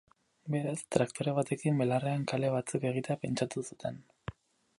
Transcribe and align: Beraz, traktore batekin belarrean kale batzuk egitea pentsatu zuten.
Beraz, 0.53 0.77
traktore 0.95 1.35
batekin 1.41 1.77
belarrean 1.83 2.25
kale 2.33 2.51
batzuk 2.57 2.89
egitea 2.93 3.19
pentsatu 3.27 3.69
zuten. 3.69 4.03